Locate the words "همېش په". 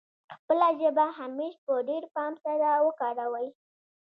1.19-1.73